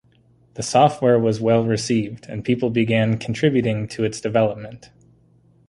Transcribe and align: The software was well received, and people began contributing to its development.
The 0.55 0.63
software 0.63 1.19
was 1.19 1.39
well 1.39 1.63
received, 1.63 2.25
and 2.25 2.43
people 2.43 2.71
began 2.71 3.19
contributing 3.19 3.87
to 3.89 4.03
its 4.03 4.19
development. 4.19 4.89